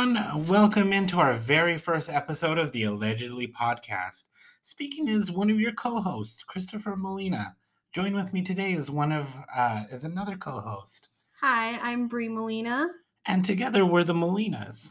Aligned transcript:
everyone. 0.00 0.46
Welcome 0.46 0.94
into 0.94 1.18
our 1.18 1.34
very 1.34 1.76
first 1.76 2.08
episode 2.08 2.56
of 2.56 2.72
the 2.72 2.84
Allegedly 2.84 3.46
podcast. 3.46 4.24
Speaking 4.62 5.08
is 5.08 5.30
one 5.30 5.50
of 5.50 5.60
your 5.60 5.72
co-hosts, 5.72 6.42
Christopher 6.42 6.96
Molina. 6.96 7.54
Join 7.92 8.14
with 8.14 8.32
me 8.32 8.40
today 8.40 8.72
is 8.72 8.90
one 8.90 9.12
of 9.12 9.28
uh, 9.54 9.82
is 9.92 10.04
another 10.04 10.36
co-host, 10.36 11.10
Hi, 11.42 11.78
I'm 11.82 12.08
Brie 12.08 12.30
Molina. 12.30 12.86
and 13.26 13.44
together 13.44 13.84
we're 13.84 14.04
the 14.04 14.14
Molinas. 14.14 14.90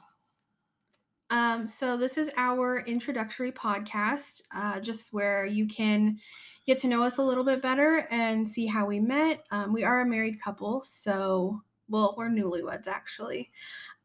Um, 1.31 1.65
so 1.65 1.98
this 1.98 2.15
is 2.15 2.29
our 2.37 2.81
introductory 2.81 3.51
podcast, 3.51 4.43
uh, 4.55 4.79
just 4.79 5.12
where 5.12 5.43
you 5.43 5.65
can 5.67 6.20
get 6.67 6.77
to 6.79 6.87
know 6.87 7.01
us 7.01 7.17
a 7.17 7.23
little 7.23 7.43
bit 7.43 7.63
better 7.63 8.07
and 8.12 8.48
see 8.48 8.67
how 8.67 8.85
we 8.85 8.99
met. 8.99 9.43
Um, 9.49 9.73
we 9.73 9.84
are 9.84 10.01
a 10.01 10.05
married 10.05 10.39
couple, 10.39 10.84
so 10.84 11.62
well, 11.89 12.13
we're 12.15 12.29
newlyweds 12.29 12.87
actually. 12.87 13.49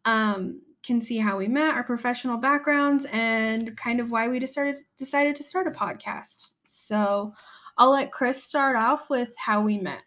Um, 0.04 0.60
can 0.82 1.00
see 1.00 1.18
how 1.18 1.38
we 1.38 1.48
met, 1.48 1.74
our 1.74 1.82
professional 1.82 2.36
backgrounds, 2.36 3.06
and 3.10 3.76
kind 3.76 4.00
of 4.00 4.10
why 4.10 4.28
we 4.28 4.38
decided 4.38 4.76
decided 4.98 5.34
to 5.36 5.42
start 5.42 5.66
a 5.66 5.70
podcast. 5.70 6.52
So 6.66 7.32
I'll 7.78 7.90
let 7.90 8.12
Chris 8.12 8.42
start 8.42 8.76
off 8.76 9.08
with 9.08 9.34
how 9.36 9.62
we 9.62 9.78
met. 9.78 10.02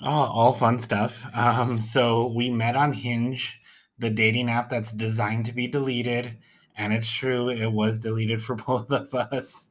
Oh, 0.00 0.10
all 0.10 0.52
fun 0.52 0.78
stuff. 0.78 1.24
Um, 1.34 1.80
so 1.80 2.32
we 2.34 2.50
met 2.50 2.76
on 2.76 2.92
Hinge, 2.92 3.60
the 3.98 4.10
dating 4.10 4.50
app 4.50 4.70
that's 4.70 4.92
designed 4.92 5.46
to 5.46 5.52
be 5.52 5.66
deleted, 5.66 6.36
and 6.76 6.92
it's 6.92 7.10
true, 7.10 7.48
it 7.48 7.72
was 7.72 7.98
deleted 7.98 8.42
for 8.42 8.54
both 8.66 8.90
of 8.90 9.14
us. 9.14 9.70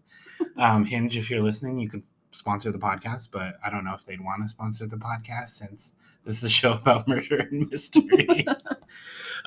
Um, 0.58 0.86
Hinge, 0.86 1.18
if 1.18 1.30
you're 1.30 1.42
listening, 1.42 1.78
you 1.78 1.90
can 1.90 2.04
sponsor 2.31 2.72
the 2.72 2.78
podcast, 2.78 3.30
but 3.31 3.58
I 3.66 3.70
don't 3.70 3.84
know 3.84 3.96
if 3.96 4.06
they'd 4.06 4.24
want 4.24 4.44
to 4.44 4.50
sponsor 4.50 4.86
the 4.86 4.98
podcast 4.98 5.50
since 5.50 5.96
this 6.26 6.38
is 6.38 6.44
a 6.44 6.50
show 6.50 6.74
about 6.74 7.08
murder 7.08 7.48
and 7.50 7.70
mystery. 7.70 8.46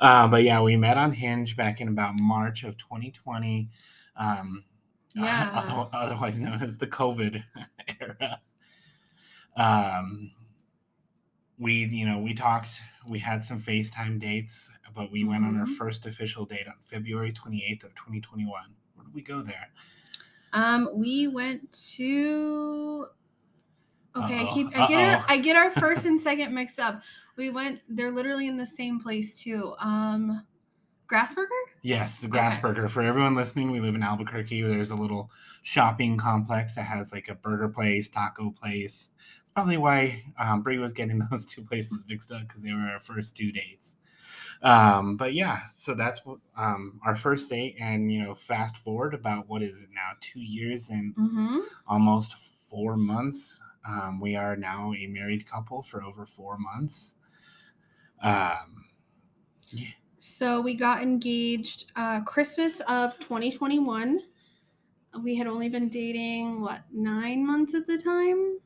uh, 0.01 0.27
but 0.27 0.43
yeah, 0.43 0.61
we 0.61 0.75
met 0.75 0.97
on 0.97 1.13
Hinge 1.13 1.55
back 1.55 1.79
in 1.79 1.87
about 1.87 2.19
March 2.19 2.63
of 2.63 2.75
2020. 2.77 3.69
Um, 4.17 4.65
Yeah. 5.13 5.51
other- 5.53 5.89
otherwise 5.93 6.41
known 6.41 6.61
as 6.61 6.77
the 6.77 6.87
COVID 6.87 7.43
era. 8.01 8.39
Um, 9.55 10.31
we, 11.57 11.85
you 11.85 12.05
know, 12.07 12.19
we 12.19 12.33
talked, 12.33 12.81
we 13.07 13.19
had 13.19 13.43
some 13.43 13.59
FaceTime 13.59 14.17
dates, 14.19 14.71
but 14.95 15.11
we 15.11 15.23
went 15.23 15.43
on 15.45 15.57
our 15.59 15.65
Mhm. 15.65 15.75
first 15.77 16.05
official 16.05 16.45
date 16.45 16.67
on 16.67 16.75
February 16.81 17.31
28th 17.31 17.83
of 17.83 17.93
2021. 17.95 18.73
Where 18.95 19.05
did 19.05 19.13
we 19.13 19.21
go 19.21 19.41
there? 19.41 19.69
Um, 20.53 20.89
we 20.93 21.27
went 21.27 21.71
to. 21.95 23.07
Okay, 24.15 24.39
I 24.39 24.43
Uh-oh, 24.43 24.53
keep 24.53 24.77
I 24.77 24.87
get 24.87 24.99
our. 25.19 25.25
I 25.29 25.37
get 25.37 25.55
our 25.55 25.71
first 25.81 26.05
and 26.05 26.19
second 26.19 26.53
mixed 26.53 26.79
up. 26.79 27.01
We 27.37 27.49
went. 27.49 27.81
They're 27.87 28.11
literally 28.11 28.47
in 28.47 28.57
the 28.57 28.65
same 28.65 28.99
place 28.99 29.41
too. 29.41 29.73
Um, 29.79 30.45
Grassburger. 31.07 31.45
Yes, 31.81 32.21
the 32.21 32.27
Okay. 32.27 32.37
Grassburger. 32.39 32.89
For 32.89 33.01
everyone 33.01 33.35
listening, 33.35 33.71
we 33.71 33.79
live 33.79 33.95
in 33.95 34.03
Albuquerque. 34.03 34.61
There's 34.61 34.91
a 34.91 34.95
little 34.95 35.31
shopping 35.61 36.17
complex 36.17 36.75
that 36.75 36.83
has 36.83 37.11
like 37.11 37.27
a 37.29 37.35
burger 37.35 37.69
place, 37.69 38.09
taco 38.09 38.51
place. 38.51 39.11
Probably 39.55 39.77
why 39.77 40.23
um, 40.37 40.61
Brie 40.61 40.77
was 40.77 40.93
getting 40.93 41.19
those 41.31 41.45
two 41.45 41.63
places 41.63 42.03
mixed 42.07 42.31
up 42.31 42.41
because 42.47 42.63
they 42.63 42.71
were 42.73 42.79
our 42.79 42.99
first 42.99 43.35
two 43.35 43.51
dates. 43.51 43.95
Um, 44.61 45.17
but 45.17 45.33
yeah, 45.33 45.63
so 45.75 45.93
that's 45.95 46.25
what 46.25 46.37
um, 46.55 46.99
our 47.05 47.15
first 47.15 47.49
date. 47.49 47.75
And, 47.79 48.11
you 48.11 48.23
know, 48.23 48.35
fast 48.35 48.77
forward 48.77 49.13
about 49.13 49.49
what 49.49 49.63
is 49.63 49.81
it 49.81 49.89
now? 49.93 50.11
Two 50.19 50.39
years 50.41 50.89
and 50.89 51.15
Mm-hmm. 51.15 51.59
almost 51.87 52.35
four 52.69 52.95
months. 52.95 53.59
Um, 53.87 54.19
we 54.19 54.35
are 54.35 54.55
now 54.55 54.93
a 54.93 55.07
married 55.07 55.49
couple 55.49 55.81
for 55.81 56.03
over 56.03 56.25
four 56.25 56.57
months. 56.57 57.15
Um, 58.21 58.85
So 60.19 60.61
we 60.61 60.75
got 60.75 61.01
engaged 61.01 61.91
uh, 61.95 62.21
Christmas 62.21 62.79
of 62.81 63.17
2021. 63.19 64.19
We 65.23 65.35
had 65.35 65.47
only 65.47 65.67
been 65.67 65.89
dating 65.89 66.61
what 66.61 66.81
nine 66.93 67.45
months 67.45 67.73
at 67.73 67.87
the 67.87 67.97
time. 67.97 68.59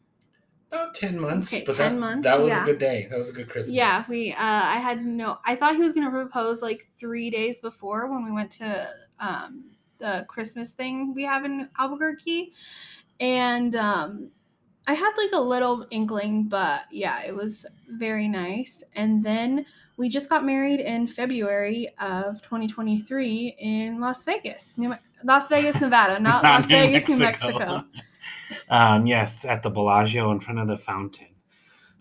About 0.70 0.94
10 0.96 1.22
months. 1.22 1.54
Okay, 1.54 1.64
but 1.66 1.78
10 1.78 1.94
that, 1.94 2.00
months, 2.00 2.24
that 2.26 2.42
was 2.42 2.50
yeah. 2.50 2.64
a 2.64 2.66
good 2.66 2.78
day. 2.78 3.08
That 3.10 3.18
was 3.18 3.30
a 3.30 3.32
good 3.32 3.48
Christmas. 3.48 3.74
Yeah, 3.74 4.04
we. 4.10 4.34
Uh, 4.34 4.38
I 4.38 4.80
had 4.80 5.06
no. 5.06 5.38
I 5.46 5.56
thought 5.56 5.76
he 5.76 5.82
was 5.82 5.94
gonna 5.94 6.12
propose 6.12 6.62
like 6.62 6.90
three 7.00 7.30
days 7.30 7.60
before 7.60 8.12
when 8.12 8.26
we 8.26 8.32
went 8.32 8.52
to 8.52 8.90
um, 9.22 9.72
the 10.00 10.26
Christmas 10.28 10.74
thing 10.74 11.14
we 11.14 11.24
have 11.24 11.46
in 11.46 11.70
Albuquerque, 11.80 12.52
and 13.22 13.76
um, 13.78 14.32
I 14.88 14.94
had 14.94 15.12
like 15.18 15.32
a 15.34 15.42
little 15.42 15.86
inkling, 15.90 16.44
but 16.44 16.84
yeah, 16.92 17.24
it 17.24 17.36
was 17.36 17.66
very 17.90 18.28
nice. 18.28 18.84
And 18.94 19.24
then 19.24 19.66
we 19.98 20.10
just 20.10 20.30
got 20.30 20.46
married 20.46 20.80
in 20.80 21.08
February 21.08 21.88
of 22.00 22.42
2023 22.42 23.56
in 23.60 24.00
Las 24.00 24.24
Vegas, 24.24 24.78
New 24.78 24.96
Las 25.24 25.48
Vegas, 25.48 25.80
Nevada, 25.82 26.20
not, 26.22 26.44
Las 26.44 26.68
New 26.68 26.76
Vegas, 26.76 27.10
New 27.10 27.18
Mexico. 27.18 27.84
um, 28.70 29.08
yes, 29.08 29.46
at 29.46 29.64
the 29.64 29.70
Bellagio 29.70 30.32
in 30.32 30.40
front 30.40 30.60
of 30.60 30.68
the 30.68 30.78
fountain. 30.78 31.30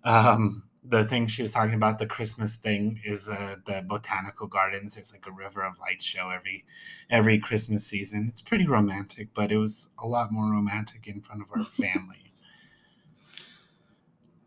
Um, 0.05 0.65
the 0.87 1.05
thing 1.05 1.27
she 1.27 1.41
was 1.41 1.53
talking 1.53 1.75
about, 1.75 1.99
the 1.99 2.07
Christmas 2.07 2.57
thing, 2.57 3.01
is 3.05 3.29
uh, 3.29 3.57
the 3.65 3.83
botanical 3.87 4.47
gardens. 4.47 4.95
There's 4.95 5.13
like 5.13 5.27
a 5.27 5.33
river 5.33 5.65
of 5.65 5.79
light 5.79 6.03
show 6.03 6.29
every 6.29 6.65
every 7.09 7.39
Christmas 7.39 7.87
season. 7.87 8.27
It's 8.29 8.43
pretty 8.43 8.67
romantic, 8.67 9.29
but 9.33 9.51
it 9.51 9.57
was 9.57 9.89
a 9.99 10.07
lot 10.07 10.31
more 10.31 10.51
romantic 10.51 11.07
in 11.07 11.23
front 11.23 11.41
of 11.41 11.49
our 11.53 11.65
family. 11.73 12.34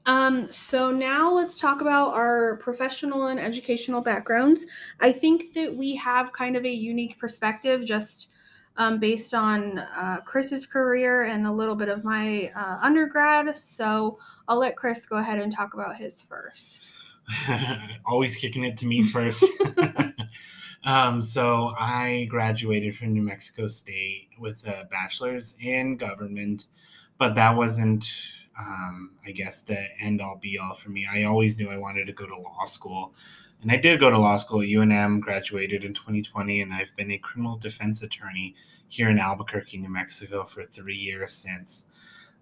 Um, 0.08 0.50
so 0.52 0.90
now 0.90 1.30
let's 1.30 1.60
talk 1.60 1.82
about 1.82 2.14
our 2.14 2.56
professional 2.58 3.28
and 3.28 3.40
educational 3.40 4.02
backgrounds. 4.02 4.66
I 5.02 5.12
think 5.12 5.54
that 5.54 5.76
we 5.76 5.96
have 5.98 6.32
kind 6.32 6.56
of 6.56 6.66
a 6.66 6.72
unique 6.72 7.20
perspective 7.20 7.84
just 7.84 8.30
um, 8.78 9.00
based 9.00 9.34
on 9.34 9.80
uh, 9.80 10.22
Chris's 10.24 10.66
career 10.66 11.24
and 11.24 11.46
a 11.46 11.52
little 11.52 11.76
bit 11.76 11.90
of 11.90 12.06
my 12.06 12.52
uh, 12.56 12.80
undergrad. 12.82 13.58
So 13.58 14.18
I'll 14.48 14.60
let 14.60 14.78
Chris 14.78 15.06
go 15.06 15.18
ahead 15.18 15.40
and 15.40 15.52
talk 15.52 15.74
about 15.74 15.98
his 15.98 16.22
first. 16.22 16.88
Always 18.06 18.36
kicking 18.38 18.64
it 18.64 18.78
to 18.78 18.86
me 18.86 19.04
first. 19.04 19.44
um, 20.86 21.22
so 21.22 21.74
I 21.78 22.28
graduated 22.30 22.96
from 22.96 23.12
New 23.12 23.24
Mexico 23.24 23.68
State 23.68 24.30
with 24.40 24.66
a 24.66 24.88
bachelor's 24.90 25.56
in 25.60 25.98
government, 25.98 26.68
but 27.18 27.36
that 27.36 27.58
wasn't, 27.58 28.10
um, 28.60 29.12
I 29.26 29.32
guess, 29.32 29.62
the 29.62 29.88
end 30.00 30.22
all 30.22 30.38
be 30.42 30.58
all 30.58 30.74
for 30.74 30.90
me. 30.90 31.08
I 31.12 31.24
always 31.24 31.58
knew 31.58 31.70
I 31.70 31.78
wanted 31.78 32.06
to 32.08 32.14
go 32.14 32.26
to 32.26 32.36
law 32.36 32.66
school. 32.66 33.14
And 33.62 33.72
I 33.72 33.78
did 33.78 34.00
go 34.00 34.10
to 34.10 34.18
law 34.18 34.38
school 34.38 34.62
at 34.62 34.68
UNM, 34.68 35.20
graduated 35.20 35.84
in 35.84 35.94
2020, 35.94 36.62
and 36.62 36.74
I've 36.74 36.96
been 36.96 37.12
a 37.12 37.18
criminal 37.18 37.58
defense 37.58 38.04
attorney 38.04 38.56
here 38.88 39.10
in 39.10 39.20
Albuquerque, 39.20 39.78
New 39.78 39.90
Mexico 39.90 40.46
for 40.46 40.66
three 40.66 40.96
years 40.96 41.34
since 41.34 41.88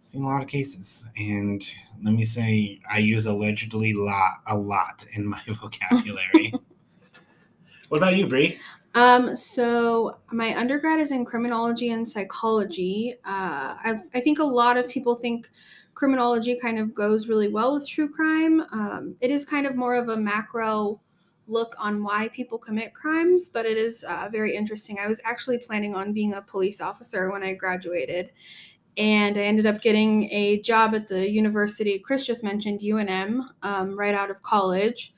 seen 0.01 0.23
a 0.23 0.27
lot 0.27 0.39
of 0.39 0.47
cases 0.47 1.07
and 1.17 1.67
let 2.03 2.13
me 2.13 2.23
say 2.23 2.79
i 2.91 2.99
use 2.99 3.25
allegedly 3.25 3.91
lot 3.91 4.33
a 4.45 4.55
lot 4.55 5.03
in 5.13 5.25
my 5.25 5.41
vocabulary 5.47 6.53
what 7.89 7.97
about 7.97 8.15
you 8.15 8.27
Bree? 8.27 8.59
Um, 8.93 9.35
so 9.35 10.19
my 10.31 10.57
undergrad 10.57 10.99
is 10.99 11.11
in 11.11 11.25
criminology 11.25 11.91
and 11.91 12.07
psychology. 12.07 13.15
Uh, 13.25 13.75
I, 13.77 13.99
I 14.13 14.21
think 14.21 14.39
a 14.39 14.43
lot 14.43 14.77
of 14.77 14.87
people 14.87 15.15
think 15.15 15.49
criminology 15.95 16.59
kind 16.61 16.77
of 16.77 16.93
goes 16.93 17.27
really 17.27 17.47
well 17.47 17.73
with 17.73 17.87
true 17.87 18.09
crime. 18.09 18.61
Um, 18.71 19.15
it 19.21 19.31
is 19.31 19.45
kind 19.45 19.65
of 19.65 19.75
more 19.75 19.95
of 19.95 20.09
a 20.09 20.17
macro 20.17 21.01
look 21.47 21.75
on 21.77 22.03
why 22.03 22.27
people 22.29 22.57
commit 22.57 22.93
crimes, 22.93 23.49
but 23.49 23.65
it 23.65 23.77
is 23.77 24.03
uh, 24.03 24.27
very 24.31 24.55
interesting. 24.55 24.99
I 24.99 25.07
was 25.07 25.21
actually 25.23 25.57
planning 25.57 25.95
on 25.95 26.13
being 26.13 26.33
a 26.33 26.41
police 26.41 26.81
officer 26.81 27.31
when 27.31 27.43
I 27.43 27.53
graduated, 27.53 28.31
and 28.97 29.37
I 29.37 29.41
ended 29.41 29.65
up 29.65 29.81
getting 29.81 30.29
a 30.31 30.61
job 30.61 30.95
at 30.95 31.07
the 31.07 31.29
university 31.29 31.99
Chris 31.99 32.25
just 32.25 32.43
mentioned, 32.43 32.81
UNM, 32.81 33.41
um, 33.63 33.97
right 33.97 34.15
out 34.15 34.29
of 34.29 34.41
college. 34.41 35.13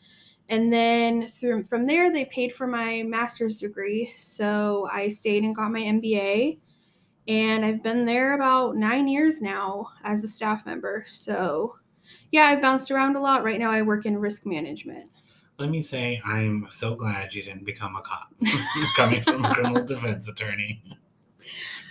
And 0.49 0.71
then 0.71 1.27
through, 1.27 1.65
from 1.65 1.85
there, 1.85 2.11
they 2.11 2.25
paid 2.25 2.55
for 2.55 2.67
my 2.67 3.03
master's 3.03 3.59
degree. 3.59 4.13
So 4.15 4.87
I 4.91 5.09
stayed 5.09 5.43
and 5.43 5.55
got 5.55 5.71
my 5.71 5.81
MBA. 5.81 6.59
And 7.27 7.65
I've 7.65 7.83
been 7.83 8.05
there 8.05 8.33
about 8.35 8.75
nine 8.77 9.07
years 9.07 9.41
now 9.41 9.87
as 10.03 10.23
a 10.23 10.27
staff 10.27 10.65
member. 10.65 11.03
So 11.05 11.75
yeah, 12.31 12.43
I've 12.43 12.61
bounced 12.61 12.89
around 12.91 13.15
a 13.15 13.19
lot. 13.19 13.43
Right 13.43 13.59
now, 13.59 13.69
I 13.71 13.81
work 13.81 14.05
in 14.05 14.17
risk 14.17 14.45
management. 14.45 15.09
let 15.59 15.69
me 15.69 15.81
say 15.81 16.21
i'm 16.23 16.67
so 16.69 16.93
glad 16.95 17.33
you 17.33 17.41
didn't 17.41 17.65
become 17.65 17.95
a 17.95 18.01
cop 18.01 18.31
coming 18.95 19.21
from 19.23 19.43
a 19.43 19.53
criminal 19.53 19.83
defense 19.93 20.27
attorney 20.27 20.83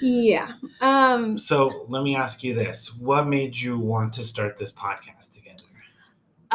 Yeah. 0.00 0.53
Um, 0.83 1.38
so 1.38 1.87
let 1.88 2.03
me 2.03 2.17
ask 2.17 2.44
you 2.44 2.53
this 2.55 2.94
what 2.97 3.27
made 3.27 3.56
you 3.56 3.79
want 3.79 4.12
to 4.15 4.23
start 4.25 4.56
this 4.59 4.71
podcast 4.71 5.33
together 5.33 5.65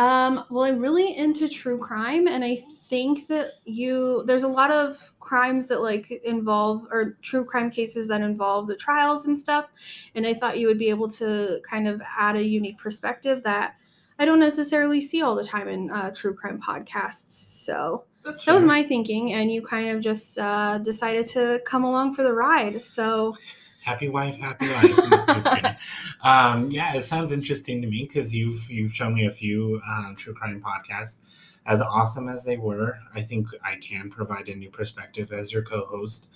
Um, 0.01 0.45
well, 0.49 0.63
I'm 0.63 0.79
really 0.79 1.15
into 1.15 1.47
true 1.47 1.77
crime, 1.77 2.27
and 2.27 2.43
I 2.43 2.63
think 2.89 3.27
that 3.27 3.53
you 3.65 4.23
there's 4.25 4.41
a 4.41 4.47
lot 4.47 4.71
of 4.71 5.13
crimes 5.19 5.67
that 5.67 5.83
like 5.83 6.09
involve 6.25 6.87
or 6.89 7.19
true 7.21 7.45
crime 7.45 7.69
cases 7.69 8.07
that 8.07 8.21
involve 8.21 8.65
the 8.65 8.75
trials 8.75 9.27
and 9.27 9.37
stuff, 9.37 9.69
and 10.15 10.25
I 10.25 10.33
thought 10.33 10.57
you 10.57 10.65
would 10.65 10.79
be 10.79 10.89
able 10.89 11.07
to 11.09 11.61
kind 11.69 11.87
of 11.87 12.01
add 12.17 12.35
a 12.35 12.43
unique 12.43 12.79
perspective 12.79 13.43
that 13.43 13.75
I 14.17 14.25
don't 14.25 14.39
necessarily 14.39 15.01
see 15.01 15.21
all 15.21 15.35
the 15.35 15.43
time 15.43 15.67
in 15.67 15.91
uh, 15.91 16.09
true 16.09 16.33
crime 16.33 16.59
podcasts. 16.59 17.33
So 17.33 18.05
That's 18.23 18.43
that 18.45 18.53
was 18.53 18.63
fair. 18.63 18.69
my 18.69 18.81
thinking, 18.81 19.33
and 19.33 19.51
you 19.51 19.61
kind 19.61 19.89
of 19.89 20.01
just 20.01 20.39
uh, 20.39 20.79
decided 20.79 21.27
to 21.27 21.61
come 21.63 21.83
along 21.83 22.15
for 22.15 22.23
the 22.23 22.33
ride. 22.33 22.83
So 22.83 23.35
happy 23.81 24.09
wife, 24.09 24.37
happy 24.37 24.67
life. 24.69 25.09
No, 25.09 25.25
just 25.27 25.49
kidding. 25.49 25.75
Um, 26.23 26.69
yeah, 26.69 26.95
it 26.95 27.01
sounds 27.01 27.31
interesting 27.31 27.81
to 27.81 27.87
me 27.87 28.03
because 28.03 28.35
you've 28.35 28.69
you've 28.69 28.93
shown 28.93 29.15
me 29.15 29.25
a 29.25 29.31
few 29.31 29.81
um, 29.89 30.15
true 30.15 30.35
crime 30.35 30.61
podcasts. 30.61 31.17
As 31.65 31.81
awesome 31.81 32.29
as 32.29 32.43
they 32.43 32.57
were, 32.57 32.99
I 33.15 33.23
think 33.23 33.47
I 33.63 33.75
can 33.75 34.11
provide 34.11 34.47
a 34.47 34.55
new 34.55 34.69
perspective 34.69 35.31
as 35.31 35.51
your 35.51 35.63
co-host. 35.63 36.27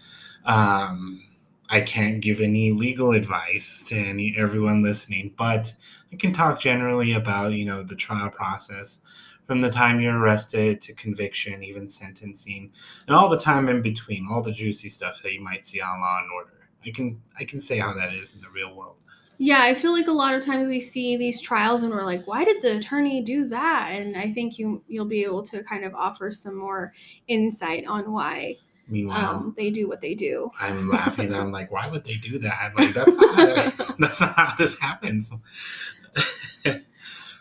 Um, 0.43 1.23
I 1.69 1.81
can't 1.81 2.19
give 2.21 2.39
any 2.39 2.71
legal 2.71 3.11
advice 3.11 3.83
to 3.87 3.95
any 3.95 4.35
everyone 4.37 4.81
listening, 4.81 5.33
but 5.37 5.73
I 6.11 6.15
can 6.15 6.33
talk 6.33 6.59
generally 6.59 7.13
about 7.13 7.53
you 7.53 7.65
know 7.65 7.83
the 7.83 7.95
trial 7.95 8.29
process 8.31 9.01
from 9.45 9.61
the 9.61 9.69
time 9.69 9.99
you're 9.99 10.17
arrested 10.17 10.81
to 10.81 10.93
conviction, 10.93 11.63
even 11.63 11.87
sentencing, 11.87 12.71
and 13.07 13.15
all 13.15 13.29
the 13.29 13.37
time 13.37 13.69
in 13.69 13.81
between, 13.81 14.27
all 14.29 14.41
the 14.41 14.51
juicy 14.51 14.89
stuff 14.89 15.21
that 15.21 15.33
you 15.33 15.41
might 15.41 15.67
see 15.67 15.81
on 15.81 16.01
Law 16.01 16.19
and 16.21 16.31
Order. 16.31 16.64
I 16.85 16.91
can 16.91 17.21
I 17.39 17.45
can 17.45 17.59
say 17.59 17.79
how 17.79 17.93
that 17.93 18.13
is 18.13 18.33
in 18.35 18.41
the 18.41 18.49
real 18.49 18.75
world. 18.75 18.95
yeah, 19.37 19.61
I 19.61 19.73
feel 19.73 19.91
like 19.91 20.07
a 20.07 20.11
lot 20.13 20.33
of 20.35 20.45
times 20.45 20.69
we 20.69 20.79
see 20.79 21.17
these 21.17 21.41
trials 21.41 21.83
and 21.83 21.91
we're 21.91 22.03
like, 22.05 22.25
why 22.25 22.45
did 22.45 22.61
the 22.61 22.77
attorney 22.77 23.21
do 23.21 23.47
that? 23.49 23.89
And 23.93 24.15
I 24.15 24.31
think 24.31 24.57
you 24.57 24.83
you'll 24.87 25.05
be 25.05 25.23
able 25.23 25.43
to 25.43 25.63
kind 25.63 25.83
of 25.83 25.93
offer 25.93 26.31
some 26.31 26.57
more 26.57 26.93
insight 27.27 27.85
on 27.87 28.11
why 28.11 28.57
Meanwhile, 28.87 29.35
um, 29.35 29.53
they 29.57 29.71
do 29.71 29.87
what 29.87 30.01
they 30.01 30.13
do. 30.13 30.51
I'm 30.59 30.89
laughing. 30.91 31.33
I'm 31.33 31.51
like, 31.51 31.71
why 31.71 31.87
would 31.87 32.03
they 32.03 32.15
do 32.15 32.37
that? 32.39 32.73
Like 32.75 32.93
that's 32.93 33.15
not 33.15 33.35
how, 33.35 33.85
that's 33.99 34.21
not 34.21 34.35
how 34.35 34.55
this 34.55 34.79
happens. 34.79 35.33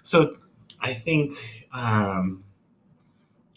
so 0.02 0.37
I 0.81 0.94
think 0.94 1.37
um, 1.73 2.44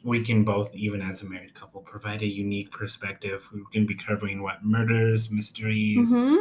we 0.07 0.23
can 0.23 0.43
both, 0.45 0.73
even 0.73 1.01
as 1.01 1.21
a 1.21 1.29
married 1.29 1.53
couple, 1.53 1.81
provide 1.81 2.21
a 2.21 2.25
unique 2.27 2.71
perspective. 2.71 3.47
We 3.53 3.61
can 3.73 3.85
be 3.85 3.93
covering 3.95 4.41
what 4.41 4.63
murders, 4.63 5.29
mysteries, 5.29 6.09
Mhm. 6.11 6.39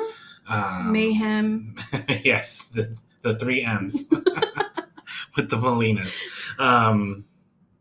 um, 0.48 0.92
Mayhem. 0.92 1.74
yes, 2.24 2.64
the 2.66 2.96
the 3.22 3.34
three 3.36 3.62
M's 3.62 4.06
with 5.36 5.50
the 5.50 5.56
Molinas. 5.56 6.14
Um, 6.60 7.24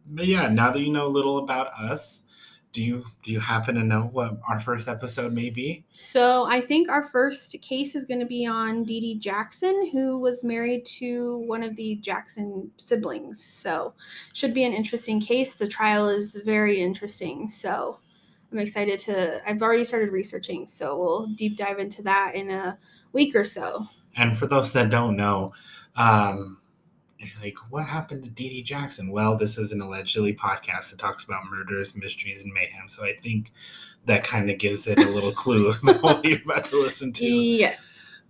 but 0.08 0.26
yeah, 0.26 0.50
now 0.50 0.72
that 0.72 0.80
you 0.82 0.92
know 0.92 1.06
a 1.06 1.14
little 1.18 1.38
about 1.38 1.68
us, 1.74 2.22
do 2.76 2.84
you 2.84 3.06
do 3.24 3.32
you 3.32 3.40
happen 3.40 3.76
to 3.76 3.84
know 3.84 4.10
what 4.12 4.38
our 4.50 4.60
first 4.60 4.90
episode 4.90 5.32
may 5.32 5.50
be? 5.50 5.86
So 5.94 6.44
I 6.44 6.60
think 6.60 6.90
our 6.90 7.04
first 7.04 7.56
case 7.62 7.96
is 7.96 8.04
going 8.04 8.20
to 8.20 8.26
be 8.26 8.46
on 8.46 8.84
Dee 8.84 9.00
Dee 9.00 9.18
Jackson, 9.18 9.90
who 9.94 10.20
was 10.20 10.44
married 10.44 10.86
to 10.98 11.38
one 11.48 11.64
of 11.64 11.78
the 11.78 11.96
Jackson 11.96 12.70
siblings. 12.76 13.42
So 13.42 13.94
should 14.34 14.54
be 14.54 14.66
an 14.66 14.74
interesting 14.74 15.22
case. 15.22 15.56
The 15.56 15.70
trial 15.70 16.10
is 16.10 16.36
very 16.44 16.82
interesting. 16.82 17.50
So 17.50 17.98
I'm 18.52 18.60
excited 18.60 19.00
to. 19.02 19.50
I've 19.50 19.62
already 19.62 19.86
started 19.86 20.12
researching, 20.12 20.68
so 20.68 21.00
we'll 21.00 21.28
deep 21.28 21.56
dive 21.56 21.80
into 21.80 22.02
that 22.04 22.36
in 22.36 22.52
a 22.52 22.78
week 23.14 23.38
or 23.38 23.46
so. 23.46 23.88
And 24.18 24.38
for 24.38 24.48
those 24.48 24.74
that 24.74 24.90
don't 24.90 25.16
know, 25.16 25.54
um, 25.96 26.58
like, 27.42 27.56
what 27.70 27.86
happened 27.86 28.24
to 28.24 28.30
Dee 28.30 28.50
Dee 28.50 28.64
Jackson? 28.64 29.10
Well, 29.12 29.38
this 29.38 29.58
is 29.58 29.72
an 29.72 29.82
allegedly 29.82 30.34
podcast 30.36 30.90
that 30.92 31.00
talks 31.00 31.24
about 31.24 31.44
murders, 31.50 31.96
mysteries, 31.96 32.44
and 32.44 32.54
mayhem. 32.54 32.88
So 32.90 33.04
I 33.04 33.14
think 33.24 33.52
that 34.06 34.24
kind 34.24 34.50
of 34.50 34.58
gives 34.58 34.86
it 34.88 35.00
a 35.00 35.10
little 35.10 35.32
clue 35.32 35.70
about 35.84 36.02
what 36.04 36.26
you're 36.26 36.42
about 36.44 36.66
to 36.66 36.82
listen 36.82 37.12
to. 37.14 37.26
Yes. 37.26 37.86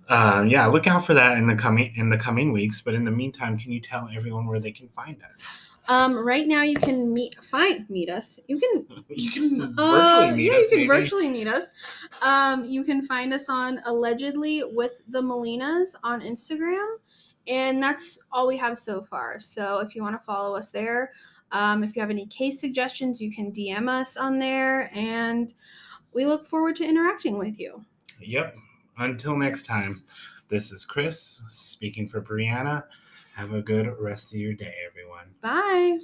um, 0.10 0.48
yeah, 0.48 0.68
look 0.68 0.88
out 0.88 1.06
for 1.06 1.14
that 1.16 1.38
in 1.38 1.48
the 1.48 1.56
coming 1.56 1.92
in 1.96 2.10
the 2.10 2.18
coming 2.18 2.52
weeks. 2.54 2.82
But 2.82 2.94
in 2.94 3.06
the 3.06 3.12
meantime, 3.12 3.58
can 3.58 3.72
you 3.72 3.80
tell 3.82 4.08
everyone 4.16 4.46
where 4.48 4.60
they 4.60 4.72
can 4.72 4.88
find 4.90 5.18
us? 5.32 5.60
Um, 5.88 6.16
right 6.16 6.48
now 6.48 6.64
you 6.64 6.78
can 6.78 7.14
meet 7.14 7.36
find 7.44 7.88
meet 7.92 8.10
us. 8.10 8.40
You 8.48 8.58
can 8.60 8.86
You 9.10 9.32
can 9.32 9.76
virtually 9.76 9.78
Uh, 9.78 10.32
meet 10.36 10.52
yeah, 10.52 10.58
us. 10.58 10.64
you 10.64 10.70
can 10.70 10.78
maybe. 10.80 10.88
virtually 10.88 11.30
meet 11.30 11.48
us. 11.48 11.66
Um, 12.24 12.66
you 12.66 12.84
can 12.84 13.04
find 13.04 13.32
us 13.34 13.50
on 13.50 13.82
allegedly 13.86 14.64
with 14.64 15.04
the 15.08 15.22
Molinas 15.22 15.96
on 16.04 16.22
Instagram, 16.22 16.96
and 17.48 17.82
that's 17.82 18.20
all 18.32 18.48
we 18.48 18.58
have 18.58 18.78
so 18.78 19.02
far. 19.02 19.40
So 19.40 19.80
if 19.80 19.96
you 19.96 20.02
want 20.02 20.20
to 20.20 20.26
follow 20.26 20.56
us 20.56 20.72
there, 20.72 21.12
um, 21.52 21.84
if 21.84 21.96
you 21.96 22.02
have 22.02 22.10
any 22.10 22.26
case 22.28 22.60
suggestions, 22.60 23.22
you 23.22 23.32
can 23.32 23.52
DM 23.52 23.88
us 23.88 24.18
on 24.18 24.40
there, 24.40 24.90
and 24.94 25.54
we 26.14 26.26
look 26.26 26.48
forward 26.48 26.76
to 26.78 26.86
interacting 26.86 27.38
with 27.38 27.60
you. 27.60 27.84
Yep. 28.20 28.56
Until 28.98 29.38
next 29.38 29.64
time, 29.64 30.02
this 30.48 30.72
is 30.72 30.86
Chris 30.86 31.42
speaking 31.48 32.08
for 32.08 32.22
Brianna. 32.22 32.84
Have 33.36 33.54
a 33.54 33.62
good 33.62 33.94
rest 34.00 34.34
of 34.34 34.40
your 34.40 34.54
day, 34.54 34.74
everyone. 34.88 35.28
Bye. 35.42 36.00